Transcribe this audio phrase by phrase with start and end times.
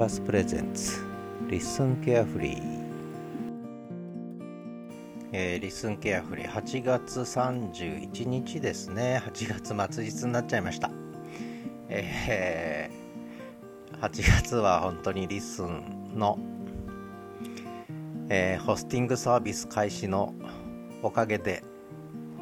[0.00, 0.98] パスプレゼンツ
[1.50, 2.80] LISTEN carefree
[5.30, 9.22] えー、 LISTEN carefree 8月31日ですね。
[9.26, 10.90] 8月末日になっちゃいました。
[11.90, 16.38] えー、8月は本当に LISTEN の、
[18.30, 20.32] えー、ホスティングサービス開始の
[21.02, 21.62] おかげで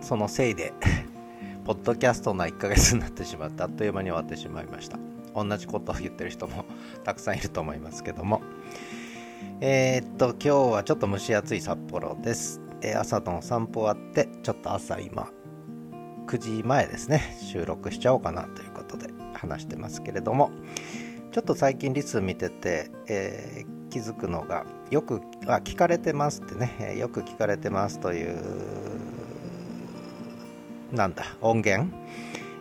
[0.00, 0.72] そのせいで
[1.64, 5.13] ポッドキャストな1ヶ月になってしまってあっという間に終わってしまいました。
[5.34, 6.64] 同じことを言ってる人も
[7.04, 8.42] たくさんいると思いますけども。
[9.60, 15.30] えー、っと今日はちょっと蒸し暑い札幌です、えー、朝の散歩終わってちょっと朝今
[16.26, 17.36] 9時前ですね。
[17.40, 20.50] 収録しちゃおうかなということで話してますけれども。
[21.34, 26.96] ちょっと最近リス見てて、えー、気づくのがよくあ聞かれてますってね。
[26.96, 28.38] よく聞かれてますという
[30.92, 31.92] なんだ音源？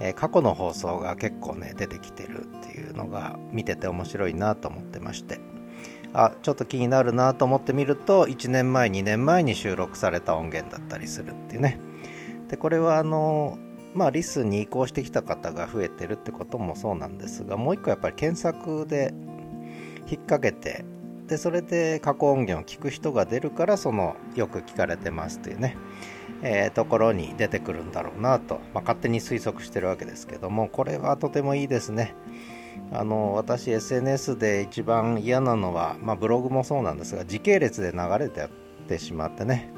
[0.00, 5.40] えー、過去の放送が結構ね出てきてるっていうのが見てて面白いなと思ってまして。
[6.14, 11.78] あちょっと気になるなと思ってみると1年前2年前に収録された音源だったりするっていうね。
[12.48, 13.58] でこれはあの
[13.94, 19.12] まあリスに移行してきた方が増えてるってこともそうなんですがもう一個やっぱり検索で
[20.10, 20.84] 引っ掛けて
[21.26, 25.76] でそれで過去音源を聞く人が出るからそのよく聞かれてますっていうね。
[26.42, 32.14] えー、ところに出てくるんだろうなと、まあ、勝手に推測してるわけですけどもこれはとてもいいですね。
[32.92, 38.50] あの私 SNS で一番嫌なのは、まあ、ブログもそうなんですが時系列で流れてやっ
[38.88, 39.70] てしまってね、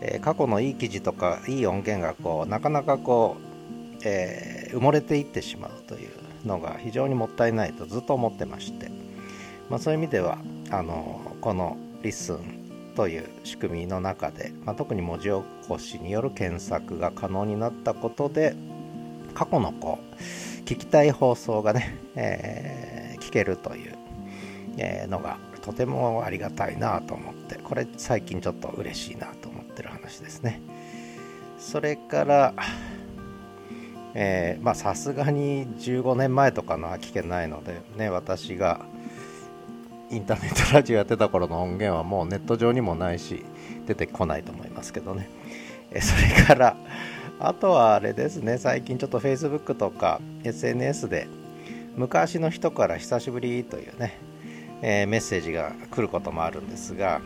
[0.00, 6.10] えー、過去のいい記事とかいい音源がこうなかなかこう、えー、埋もれていってしまうという
[6.46, 8.90] のが非常にもったいないとずっと思ってまして、
[9.68, 10.38] まあ、そういう意味では
[10.70, 12.69] あのこの LISTEN
[13.00, 18.54] という仕組みの中で、まあ、特に文字起こしによる検索が可能になったことで
[19.32, 20.14] 過去のこう
[20.66, 23.96] 聞きたい放送がね、えー、聞けるという、
[24.76, 30.60] えのがとてもありがたいなと思ってこれ最近ちょっと嬉しいなと思ってる話ですね。
[31.58, 32.52] それから
[34.12, 38.84] えまさすがに15年前とかのは聞けないのでね私が
[40.10, 43.44] インターネットラジオやってた頃の音源はもうネット上にもないし
[43.86, 45.28] 出てこないと思いますけどね。
[45.92, 46.76] え それから
[47.38, 48.58] あとはあれですね。
[48.58, 51.28] 最近ちょっと Facebook とか SNS で
[51.96, 54.18] 昔の人から久しぶりというね、
[54.82, 57.20] えー、メッセージが来ることもあるんですが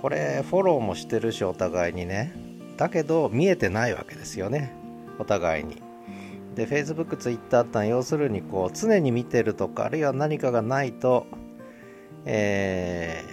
[0.00, 2.32] これフォローもしてるしお互いにね。
[2.78, 4.72] だけど見えてないわけですよね。
[5.18, 5.82] お互いに。
[6.54, 11.26] で Facebook、Twitter ってのは要するにこう常に見てるとかあるいは何かがないと
[12.24, 13.24] え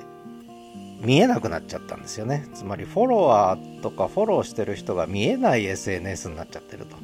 [1.02, 2.48] ー、見えなくなっちゃったんですよね。
[2.54, 6.96] つまりフォロワーとかフォローしてる人が見えない SNS になっちゃってると。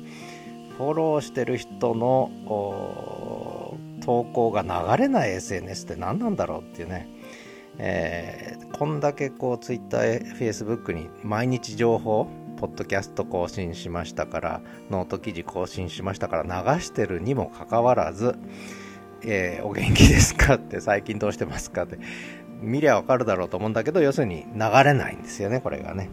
[0.77, 2.31] フォローしてる人の
[4.03, 7.07] 投稿が流れない SNS って何なんだろうっていうね、
[7.77, 12.27] えー、こんだけこう Twitter、Facebook に毎日情報
[12.57, 18.35] ポッドキャスト更新しましたからノート記事更新しましたから流してるにもかかわらず
[19.25, 21.97] えー、お元気ですかって最近どうしてますかって。
[22.63, 26.09] 見りゃわかるだろうと思うんだけど要するに流れないんですよねこれがね、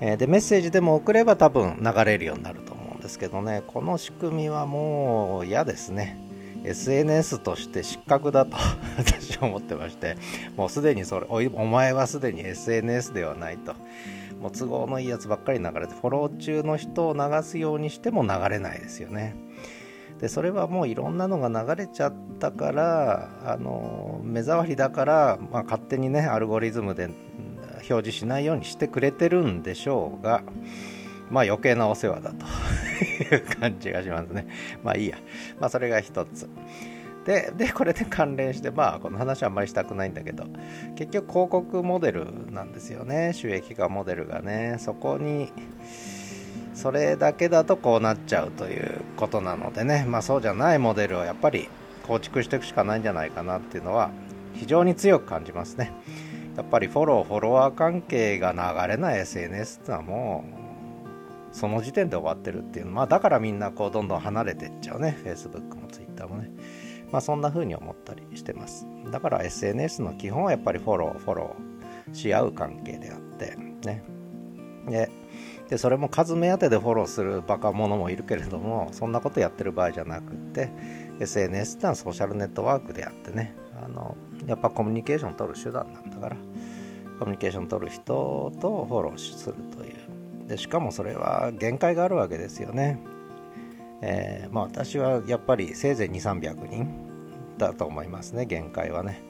[0.00, 3.62] えー、でメッセージでも送れば多分流れるようになると思うんですけどね。
[3.66, 6.18] この仕組みはもう嫌ですね。
[6.64, 8.56] SNS として失格だと
[8.98, 10.16] 私は思ってまして。
[10.56, 13.74] もうすでにそれおお前はすでに SNS ではないと。
[14.40, 19.36] もう都合のいいやつばっかり流れてフォロー中の人を流すようにしても流れないですよね。
[20.20, 27.08] でそれはもういろんなのが流れちゃったからあの目障りだから、まあ、勝手にねアルゴリズムで
[27.88, 30.42] 表示しないようにしてくれてるんでしょうが
[31.30, 32.46] まあ余計なお世話だと。
[33.34, 34.46] いう感じがしますね。
[34.82, 35.18] まあいいや。
[35.60, 36.48] まあそれが一つ。
[37.24, 40.44] ででこれで関連してまあこの話はあんまりしたくないんだけど
[40.96, 43.32] 結局広告モデルなんですよね。
[43.34, 44.76] 収益化モデルがね。
[44.78, 45.52] そこに
[46.78, 51.68] それだけだとこうなっちゃうということなのでね、まあ、そうじゃないモデルをやっぱり
[52.06, 54.12] 構築していくしかないんじゃないかなっていうのは
[54.54, 55.92] 非常に強く感じますね。
[56.56, 60.44] やっぱりフォロー、フォロワー関係が流れない SNS っていうのはも
[61.52, 62.86] うその時点で終わってるっていう。
[62.86, 65.18] まあだからみんなこうどんどん離れていっちゃうね。
[65.24, 66.48] Facebook も Twitter もね。
[67.10, 68.86] まあそんな風に思ったりしてます。
[69.10, 73.56] だから SNS の基本はやっぱりフォローフォローし合う関係であって。
[73.84, 74.04] ね。
[74.88, 75.10] で
[75.68, 80.70] でそれも数目当てでフォローするバカ者もいるけれどもそんなことやってる場合じゃなくて
[81.20, 83.54] SNS ってのはソーシャルネットワークであってね。
[83.80, 84.16] あの
[84.46, 86.36] やっぱコミュニケーション取る手段なんだから
[87.20, 90.48] コミュニケーション取る人とフォローするという。
[90.48, 92.98] でしかもそれは限界があるわけですよね、
[94.00, 97.08] えー、まあ、私はやっぱりせいぜい2300人
[97.58, 99.20] ったと思いますね限界はね。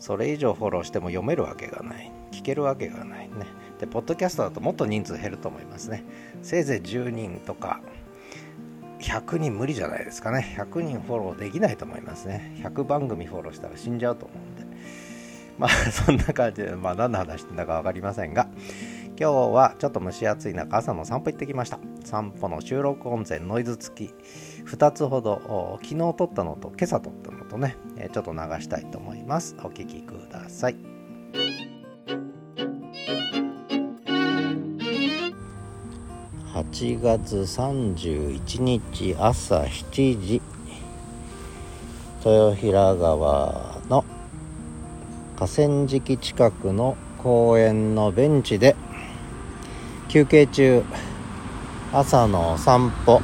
[0.00, 3.46] それ以上フォローしても読めるわけがない聞けるわけがないね。
[3.84, 6.04] でポッドキャストだともっと人数減ると思いますね。
[6.42, 7.80] せいぜい10人とか
[9.00, 10.56] 100人無理じゃないですかね。
[10.58, 12.56] 100人フォローできないと思いますね。
[12.62, 14.76] 100番組フォローしたら死んじゃうと思うんで。
[15.58, 18.48] まあ そんな感じでまあ何の話してんだか分かりませんが
[19.16, 21.78] 今日はちょっと蒸し暑い中朝の散歩行ってきました。
[22.04, 24.14] 散歩の収録音声ノイズ付き。
[24.64, 27.76] 2つほど昨日撮ったのと今朝撮ったのとね
[28.12, 29.54] ちょっと流したいと思います。
[29.58, 30.93] お聴きください。
[36.74, 40.42] 8月31日朝7時。
[42.24, 44.04] 豊平川の
[45.36, 48.74] 河川敷近くの公園のベンチで
[50.08, 50.82] 休憩中
[51.92, 53.22] 朝の散歩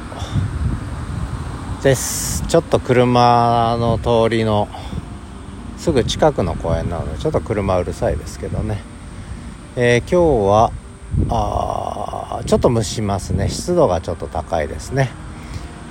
[1.83, 2.47] です。
[2.47, 4.69] ちょっと車の通りの
[5.75, 8.81] すぐ近くの公園なのでちょっと車うるさいですけどね、
[9.75, 12.10] えー、今日は
[12.45, 13.49] ちょっと蒸しますね。
[13.49, 15.09] 湿度がちょっと高いですね、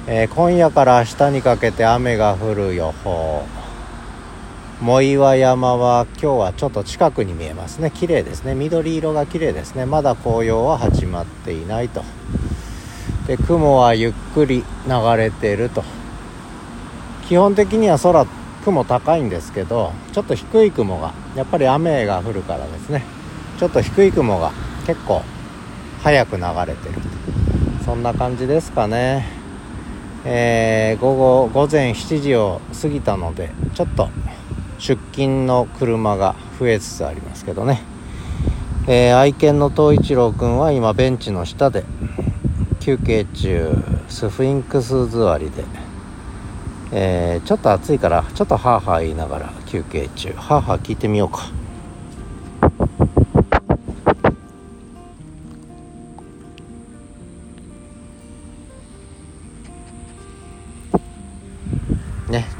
[0.07, 3.45] えー、今夜から明日にかけて雨が降る予報。
[4.81, 7.91] 藻岩山は今日はちょっと近くに見えますね。
[7.91, 8.55] 綺麗ですね。
[8.55, 9.85] 緑色が綺麗ですね。
[9.85, 12.03] まだ紅葉は始まっていないと。
[13.27, 15.85] で雲はゆっくり流れていると。
[17.29, 18.27] 基本的には空
[18.65, 23.05] 雲高いんですけどちょっと低い雲がやっぱり雨が降るからですね。
[23.59, 24.53] ちょっと低い雲が
[24.87, 25.23] 結構
[26.03, 26.95] 早く流れてる
[27.85, 29.27] そんな感じですかね。
[30.25, 34.11] えー、午後午前7時を過ぎたのでちょっと
[34.79, 37.81] 出勤の車が増えつつありますけどね、
[38.87, 41.85] えー、愛犬の東一郎くんは今ベンチの下で
[42.81, 43.75] 休憩中
[44.09, 45.65] スフィンクス座りで、
[46.93, 50.33] えー、ちょっと暑いからちょっとハーハー言いながら休憩中。
[50.33, 51.60] ハーハー聞いてみようか。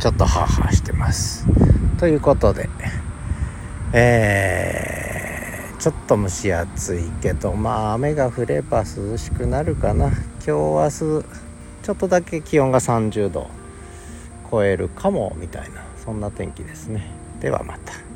[0.01, 1.47] ちょっとハーハーしてます
[1.99, 2.71] ということで、
[3.93, 10.07] えー、ちょっと蒸し暑いけど、まあ雨が降れば涼しくなるかな。
[10.07, 10.99] 今日明日、
[11.83, 13.51] ちょっとだけ気温が30度
[14.51, 17.07] 超えるかも、みたいな、そんな天気ですね。
[17.41, 18.10] ではまた。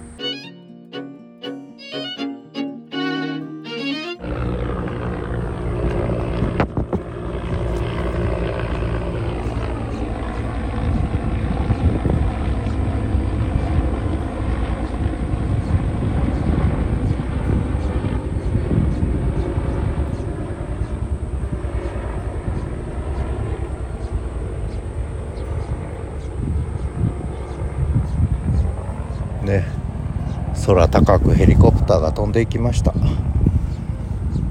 [30.67, 32.95] 空高くヘリコプターが飛んでいきました。
[32.95, 33.11] 今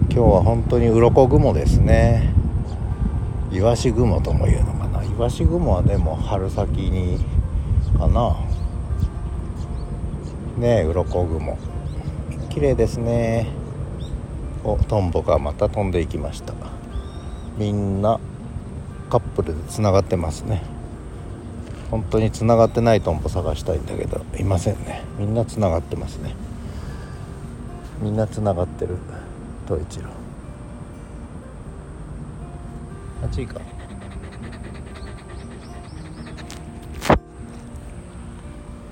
[0.10, 2.32] 日は本当に鱗雲ですね。
[3.52, 5.04] イワシ雲とも言うのかな。
[5.04, 7.18] イワシ雲はでも春先に
[7.98, 8.36] かな。
[10.60, 11.58] ねえ鱗雲。
[12.50, 13.48] 綺麗ですね。
[14.64, 16.54] おトンボがまた飛んでいきました。
[17.58, 18.20] みんな
[19.10, 20.73] カップルでつながってますね。
[21.94, 25.04] 本当につながってないトンボ探したいんだけどいませんね。
[25.20, 26.34] みんなつながってますね。
[28.02, 28.98] みんなつながってる。
[29.68, 30.10] 東一郎。
[33.28, 33.62] 8位か。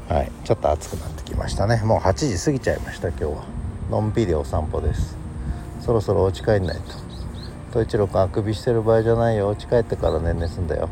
[0.07, 0.31] はい。
[0.43, 1.81] ちょっと暑くなってきましたね。
[1.83, 3.45] もう8時過ぎちゃいました今日は。
[3.89, 5.17] のんびりお散歩です。
[5.79, 6.83] そろそろお家帰んないと。
[7.71, 9.47] 東一郎君あくびしてる場合じゃないよ。
[9.47, 10.87] お家帰ってからねんねすんだよ。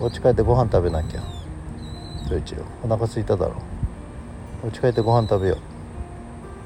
[0.00, 1.35] お家帰ってご飯食べなきゃ。
[2.30, 3.62] 陽一郎お腹すいただろ。
[4.64, 5.58] う家帰ってご飯食べよ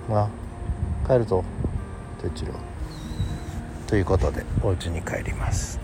[0.09, 0.13] う。
[0.13, 0.29] な。
[1.07, 1.45] 帰るぞ。
[2.23, 2.55] 陽一郎。
[3.87, 5.79] ということでお家に帰ります。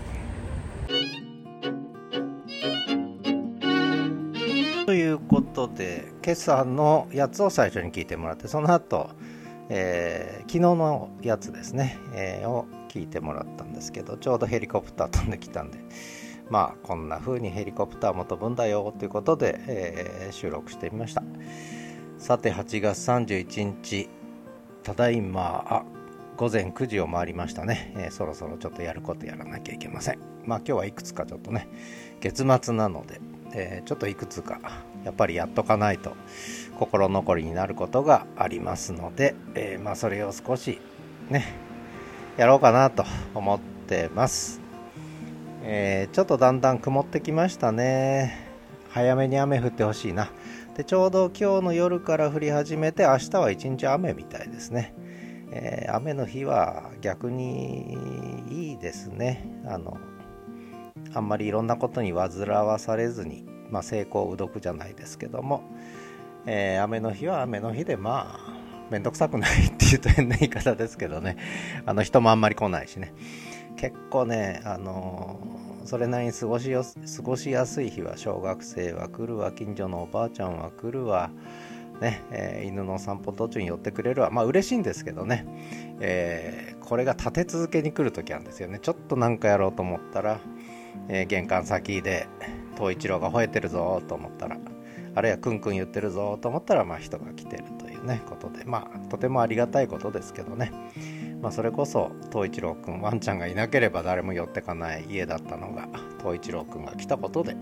[4.85, 9.09] ということで今朝のやつを最初に聞いてもらってその後、
[9.69, 15.77] えー、昨日のやつですね、えー、を聞いてもらったんですけどちょうどヘリコプター飛んできたんで。
[16.49, 21.23] まあこんな風にヘリコプターも飛ぶんだよということで、えー、収録してみました。
[22.17, 24.09] さて8月31日。
[24.83, 25.83] ただいまあ
[26.37, 30.19] 午前9時を回りましたね、えー、そろそろちょっとやることやらなきゃいけません。
[30.45, 31.67] まあ今日はいくつかちょっとね
[32.21, 33.19] 月末なので、
[33.53, 34.59] えー、ちょっといくつか
[35.03, 36.15] やっぱりやっとかないと
[36.79, 40.79] 心残りになることがありますので、え、まあそれを少し
[41.29, 41.45] ね
[42.37, 44.66] やろうかなと思ってます。
[45.63, 48.47] えー、ちょっとだんだん曇ってきましたね。
[48.89, 50.31] 早めに雨降ってほしいな。
[50.75, 54.93] でちょうど今日の夜から降り始めて明日は一日雨みたいですね、
[55.51, 57.97] えー、雨の日は逆に
[58.49, 59.45] いいですね。
[59.65, 59.97] あの
[61.13, 65.63] あんまりいろんなことに煩わされずに、まあ、成功うどくじゃないですけども、
[66.45, 68.57] えー、雨の日は雨の日でまあ
[68.91, 71.37] 面倒くさくないっていうと変な言い方ですけどね。
[71.85, 73.13] あの人もあんまり来ないしね。
[73.77, 75.39] 結構ねあの
[75.85, 81.31] それなりに過ごしよ過ごしやすい日は小学生は来るわ近所のおばあちゃんは来るわ
[82.01, 84.29] ねえー、犬の散歩途中に寄ってくれるわ。
[84.29, 85.47] まあ嬉しいんですけどね、
[85.99, 88.79] えー、これが立て続けに来る時あるんですよね。
[88.79, 90.39] ちょっと何かやろうと思ったら、
[91.07, 92.27] えー、玄関先で
[92.75, 94.57] 東一郎が吠えてるぞと思ったら
[95.15, 97.96] あるいはクンクン言ってるぞと思ったらまあ人が来てるという。
[98.07, 98.63] ねことで。
[98.65, 100.71] まあとてもありがたいことですけどね。
[101.41, 105.87] まあ、それこそ東一郎くんワンちゃんがいなければ誰も寄ってかない家だったのが
[106.17, 107.55] 東一郎くんが来たことで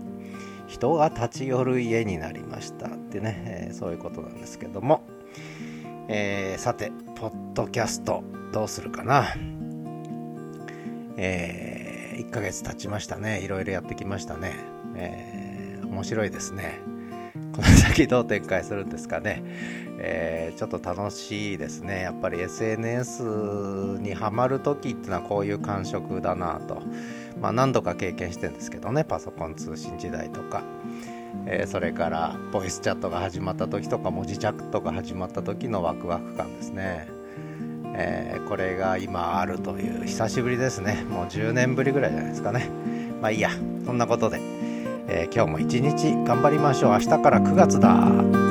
[0.66, 2.86] 人が立ち寄る家になりました。
[2.86, 5.02] ってね、えー、そういうことなんですけども、
[6.08, 9.26] えー、さてポッドキャストどうするかな。
[11.18, 13.40] えー、1ヶ月経ちましたね。
[13.40, 14.54] いろいろやってきましたね、
[14.96, 16.80] えー、面白いですね。
[17.56, 19.42] この先どう展開するんですかね、
[19.98, 22.02] えー、ちょっと楽しいですね。
[22.02, 23.22] やっぱり SNS
[23.98, 26.82] にはまる時っていうのはこういう感触だなと、
[27.40, 29.04] まあ、何度か経験してるんですけどね。
[29.04, 30.62] パソコン通信時代とか、
[31.46, 37.08] えー、それからボイスチャットが始まった時とか文字チャットが始まった時のワクワク感ですね。
[37.98, 41.06] えー、これが今あるという久しぶりですね。
[41.08, 42.68] もう10年ぶりぐらいじゃないですかね。
[43.22, 43.50] まあいいや。
[43.86, 44.55] そんなことで。
[45.08, 46.92] えー、今日も一日頑張りましょう。
[46.92, 48.45] 明日から9月だ。